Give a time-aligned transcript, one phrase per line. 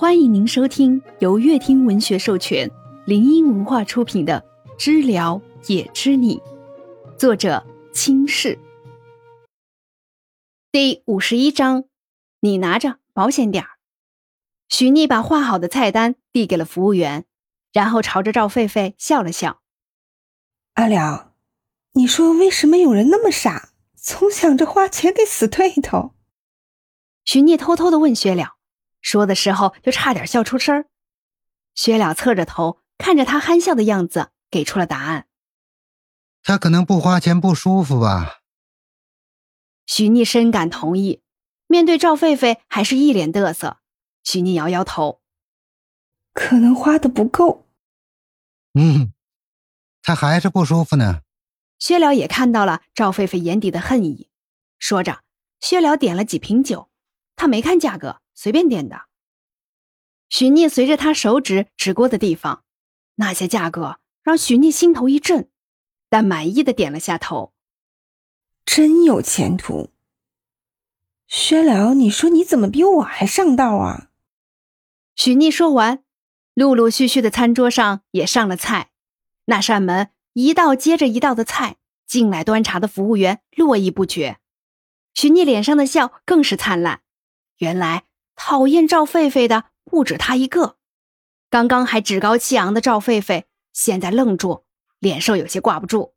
[0.00, 2.70] 欢迎您收听由乐听文学授权、
[3.04, 4.44] 林音文化出品的
[4.78, 6.36] 《知了也知你》，
[7.16, 8.56] 作者清世。
[10.70, 11.86] 第五十一章，
[12.38, 13.70] 你拿着，保险点儿。
[14.68, 17.24] 许逆把画好的菜单递给了服务员，
[17.72, 19.62] 然后朝着赵狒狒笑了笑
[20.74, 21.34] ：“阿良，
[21.94, 26.14] 你说为什么有人那么傻，总想着花钱给死对头？”
[27.26, 28.57] 许逆偷偷的问薛了。
[29.00, 30.86] 说的时候就差点笑出声儿，
[31.74, 35.26] 薛了侧着头看着他憨笑的样子，给出了答案。
[36.42, 38.40] 他可能不花钱不舒服吧？
[39.86, 41.22] 许逆深感同意。
[41.70, 43.78] 面对赵狒狒，还是一脸得瑟。
[44.24, 45.20] 许逆摇摇头，
[46.32, 47.66] 可能花的不够。
[48.72, 49.12] 嗯，
[50.02, 51.22] 他还是不舒服呢。
[51.78, 54.30] 薛了也看到了赵狒狒眼底的恨意，
[54.78, 55.22] 说着，
[55.60, 56.88] 薛了点了几瓶酒，
[57.36, 58.22] 他没看价格。
[58.40, 59.06] 随便点的。
[60.28, 62.62] 许逆随着他手指指过的地方，
[63.16, 65.50] 那些价格让许逆心头一震，
[66.08, 67.52] 但满意的点了下头。
[68.64, 69.90] 真有前途。
[71.26, 74.10] 薛辽，你说你怎么比我还上道啊？
[75.16, 76.04] 许逆说完，
[76.54, 78.92] 陆陆续续的餐桌上也上了菜，
[79.46, 84.38] 那扇门一道接着一道的菜进来，端茶的服务员络绎不绝。
[85.12, 87.02] 许逆脸上的笑更是灿烂，
[87.56, 88.04] 原来。
[88.40, 90.76] 讨厌赵狒狒的不止他一个，
[91.50, 94.64] 刚刚还趾高气昂的赵狒狒，现在愣住，
[95.00, 96.14] 脸上有些挂不住。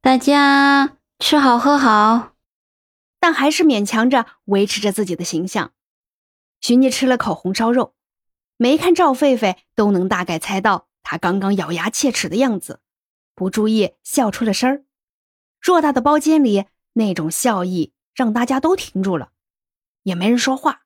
[0.00, 2.34] 大家吃好喝好，
[3.18, 5.72] 但还是勉强着维持着自己的形象。
[6.60, 7.94] 寻妮吃了口红烧肉，
[8.56, 12.80] 没看赵狒狒都能大概猜到他刚刚咬牙切齿的样子，
[13.34, 14.84] 不注意笑出了声儿。
[15.60, 19.32] 偌大的包间里，那种笑意让大家都停住了，
[20.04, 20.82] 也没人说话。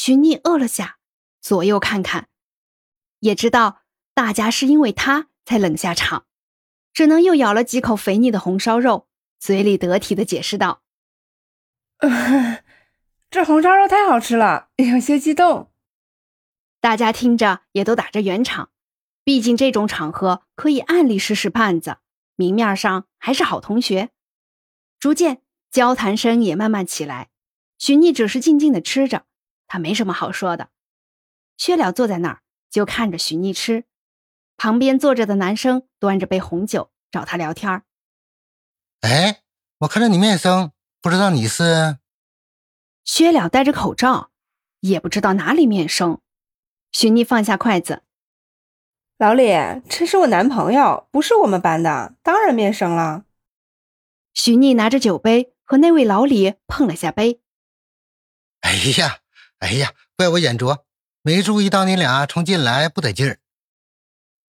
[0.00, 0.98] 徐逆饿了下，
[1.40, 2.28] 左右看看，
[3.18, 3.82] 也知道
[4.14, 6.24] 大家是因为他才冷下场，
[6.92, 9.08] 只能又咬了几口肥腻的红烧肉，
[9.40, 10.84] 嘴里得体的解释道
[13.28, 15.72] ：“这红烧肉太好吃了，有些激动。”
[16.80, 18.70] 大家听着也都打着圆场，
[19.24, 21.96] 毕竟这种场合可以暗里使使绊子，
[22.36, 24.10] 明面上还是好同学。
[25.00, 27.30] 逐渐交谈声也慢慢起来，
[27.78, 29.24] 许逆只是静静的吃着。
[29.68, 30.70] 他没什么好说的。
[31.56, 33.84] 薛了坐在那儿，就看着许逆吃。
[34.56, 37.84] 旁边坐着的男生端着杯红酒找他聊天
[39.02, 39.42] 哎，
[39.78, 41.98] 我看着你面生，不知道你是？
[43.04, 44.32] 薛了戴着口罩，
[44.80, 46.20] 也不知道哪里面生。
[46.90, 48.02] 许逆放下筷子
[49.16, 49.52] ：“老李，
[49.88, 53.24] 这是我男朋友，不是我们班的，当然面生了。”
[54.34, 57.40] 许逆拿着酒杯和那位老李碰了下杯。
[58.60, 59.20] 哎呀！
[59.58, 60.86] 哎呀，怪我眼拙，
[61.22, 63.40] 没注意到你俩冲进来不得劲儿。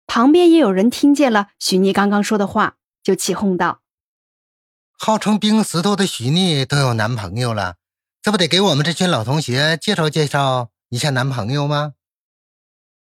[0.08, 3.82] 旁边也有人听见了许逆刚刚说的话，就起哄道
[4.98, 7.76] ：“号称冰石头的许逆都有男朋友了，
[8.22, 11.94] 这不得给我们这群老同学介绍介绍一下男朋友吗？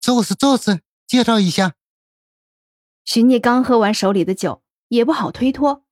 [0.00, 1.74] 就是就是，介绍一下。”
[3.04, 5.84] 许逆刚喝完手里的酒，也不好推脱，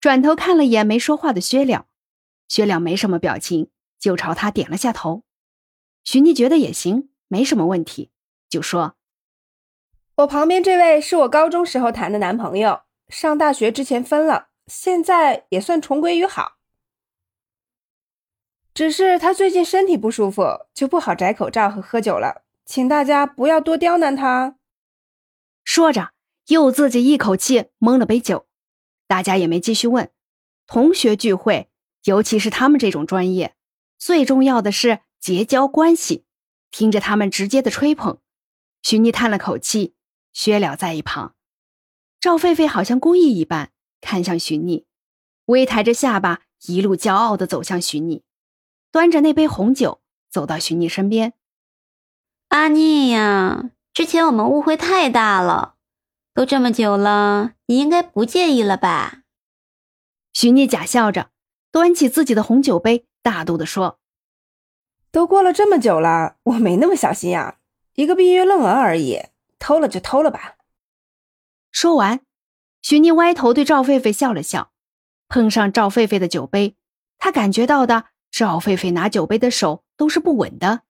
[0.00, 1.86] 转头看了眼没说话的薛了，
[2.48, 5.24] 薛了没什么表情，就朝他点了下头。
[6.04, 8.10] 许妮觉得也行，没什么问题，
[8.48, 8.96] 就说
[10.16, 16.58] ：“我旁边这位是我高中时候谈的男朋友，上大学之前分了，现在也算重归于好。
[18.74, 20.42] 只是他最近身体不舒服，
[20.74, 24.56] 就不好摘口罩和喝酒了，请大家不要多刁难他。”
[25.62, 26.10] 说着，
[26.48, 28.46] 又自己一口气蒙了杯酒，
[29.06, 30.10] 大家也没继续问。
[30.66, 31.70] 同学聚会，
[32.04, 33.54] 尤其是他们这种专业，
[33.98, 35.00] 最重要的是。
[35.22, 36.24] 结交关系，
[36.72, 38.18] 听着他们直接的吹捧，
[38.82, 39.94] 许妮叹了口气。
[40.32, 41.36] 薛了在一旁，
[42.18, 44.86] 赵狒狒好像故意一般看向许妮，
[45.44, 48.24] 微抬着下巴，一路骄傲的走向许妮，
[48.90, 51.34] 端着那杯红酒走到许妮身边。
[52.48, 55.76] 阿妮呀，之前我们误会太大了，
[56.34, 59.22] 都这么久了，你应该不介意了吧？
[60.32, 61.30] 许妮假笑着，
[61.70, 64.00] 端起自己的红酒杯，大度的说。
[65.12, 67.54] 都过了这么久了，我没那么小心眼，
[67.94, 69.20] 一个毕业论文而已，
[69.58, 70.56] 偷了就偷了吧。
[71.70, 72.20] 说完，
[72.80, 74.72] 许妮歪头对赵狒狒笑了笑，
[75.28, 76.76] 碰上赵狒狒的酒杯，
[77.18, 80.82] 他感觉到的赵狒狒拿酒杯的手都是不稳的。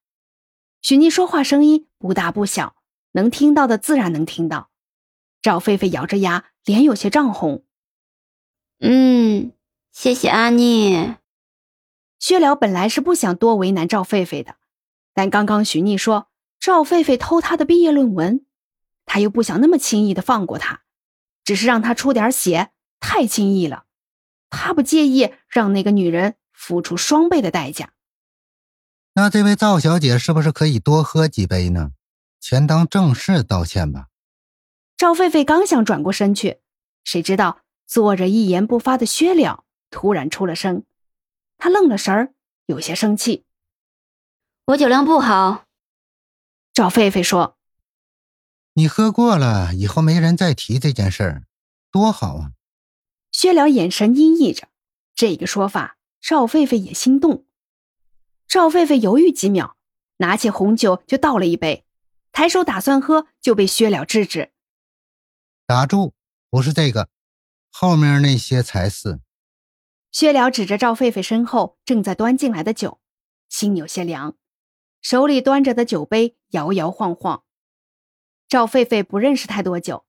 [0.81, 2.77] 许妮说话声音不大不小，
[3.13, 4.71] 能听到的自然能听到。
[5.43, 7.65] 赵狒狒咬着牙，脸有些涨红。
[8.79, 9.53] 嗯，
[9.91, 11.17] 谢谢阿妮。
[12.23, 14.55] 薛了本来是不想多为难赵狒狒的，
[15.13, 16.29] 但刚刚许逆说
[16.61, 18.47] 赵狒狒偷他的毕业论文，
[19.05, 20.83] 他又不想那么轻易的放过他，
[21.43, 22.71] 只是让他出点血，
[23.01, 23.87] 太轻易了。
[24.51, 27.91] 他不介意让那个女人付出双倍的代价。
[29.15, 31.91] 那这位赵小姐是不是可以多喝几杯呢？
[32.39, 34.07] 全当正式道歉吧。
[34.97, 36.61] 赵狒狒刚想转过身去，
[37.03, 40.85] 谁知道坐着一言不发的薛了突然出了声，
[41.63, 42.35] 他愣了神儿，
[42.67, 43.45] 有些生气。
[44.65, 45.67] 我酒量不好。
[46.73, 47.57] 赵狒狒说
[48.75, 51.45] ：“你喝过了，以后没人再提这件事儿，
[51.93, 52.53] 多好啊。”
[53.31, 54.71] 薛了眼神阴翳着，
[55.15, 57.47] 这个说法，赵狒狒也心动。
[58.49, 59.77] 赵狒狒犹豫几秒，
[60.17, 61.85] 拿起红酒就倒了一杯，
[62.33, 64.51] 抬手打算喝，就被薛了制止。
[65.65, 66.13] 打住，
[66.51, 67.09] 不是这个，
[67.71, 69.21] 后面那些才是。
[70.13, 73.01] 薛了指着赵狒狒身后正在端进来的酒，
[73.49, 74.37] 心有些凉。
[75.01, 77.43] 手里端着的酒杯摇摇晃晃。
[78.47, 80.05] 赵狒狒不认识太多酒，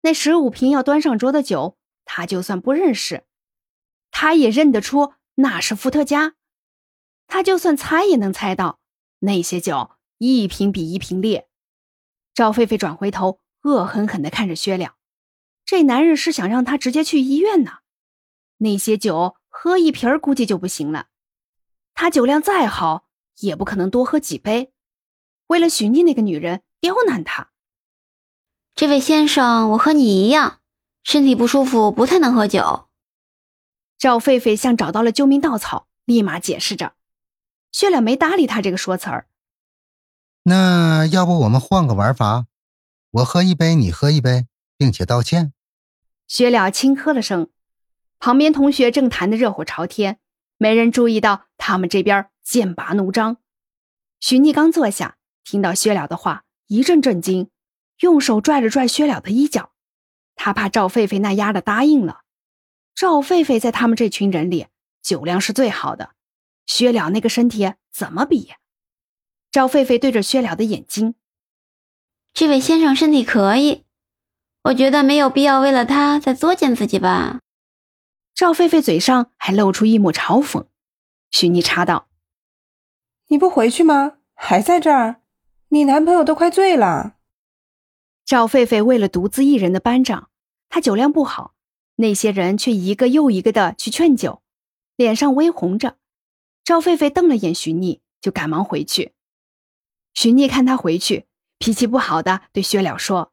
[0.00, 3.24] 那十五瓶要端上桌的酒，他就算不认识，
[4.10, 6.34] 他也认得出那是伏特加。
[7.26, 8.80] 他就算猜也能猜到，
[9.20, 11.48] 那些酒一瓶比一瓶烈。
[12.34, 14.96] 赵狒狒转回头，恶狠狠地看着薛了，
[15.66, 17.80] 这男人是想让他直接去医院呢。
[18.56, 21.06] 那些酒喝一瓶估计就不行了，
[21.94, 23.06] 他酒量再好。
[23.38, 24.72] 也不可能多喝几杯，
[25.46, 27.52] 为了许逆那个女人刁难他。
[28.74, 30.58] 这位先生，我和你一样，
[31.04, 32.88] 身体不舒服，不太能喝酒。
[33.98, 36.94] 赵狒狒像找到了救命稻草，立马解释着。
[37.70, 39.28] 薛了没搭理他这个说辞儿。
[40.42, 42.46] 那要不我们换个玩法，
[43.12, 45.52] 我喝一杯，你喝一杯，并且道歉。
[46.26, 47.48] 薛了轻喝了声，
[48.22, 50.20] 旁边同学正谈得热火朝天，
[50.56, 52.28] 没人注意到他们这边。
[52.44, 53.38] 剑拔弩张，
[54.20, 57.50] 许逆刚坐下，听到薛了的话，一阵震惊，
[58.00, 59.72] 用手拽了拽薛了的衣角，
[60.36, 62.20] 他怕赵狒狒那丫的答应了。
[62.94, 64.66] 赵狒狒在他们这群人里
[65.02, 66.10] 酒量是最好的，
[66.66, 68.52] 薛了那个身体怎么比？
[69.50, 71.16] 赵狒狒对着薛了的眼睛，
[72.32, 73.84] 这位先生身体可以，
[74.64, 77.40] 我觉得没有必要为了他再作践自己吧。
[78.34, 80.66] 赵狒狒嘴上还露出一抹嘲讽，
[81.30, 82.08] 许妮插道。
[83.28, 84.18] 你不回去吗？
[84.34, 85.22] 还在这儿？
[85.68, 87.16] 你男朋友都快醉了。
[88.24, 90.30] 赵狒狒为了独自一人的班长，
[90.68, 91.54] 他酒量不好，
[91.96, 94.42] 那些人却一个又一个的去劝酒，
[94.96, 95.96] 脸上微红着。
[96.64, 99.12] 赵狒狒瞪了眼徐妮，就赶忙回去。
[100.14, 101.26] 徐妮看他回去，
[101.58, 103.32] 脾气不好的对薛了说：“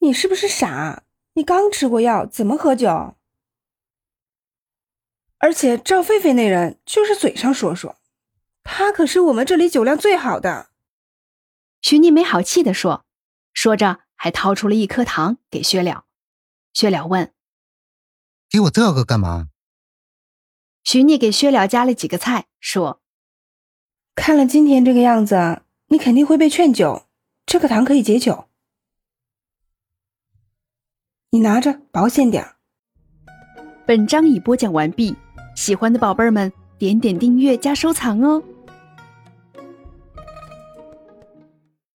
[0.00, 1.04] 你是不是傻？
[1.34, 3.15] 你刚吃过药，怎么喝酒？
[5.46, 7.96] 而且赵狒狒那人就是嘴上说说。”
[8.68, 10.70] 他可是我们这里酒量最好的，
[11.80, 13.04] 徐逆没好气的说，
[13.52, 16.06] 说着还掏出了一颗糖给薛了。
[16.72, 17.32] 薛了问
[18.50, 19.50] ：“给我这个干嘛？”
[20.82, 23.00] 徐逆给薛了加了几个菜，说
[24.16, 27.06] ：“看了今天这个样子，你肯定会被劝酒，
[27.46, 28.48] 这个糖可以解酒，
[31.30, 32.56] 你拿着保险点儿。”
[33.86, 35.16] 本章已播讲完毕，
[35.56, 38.40] 喜欢的宝贝儿们点点订阅加收藏哦。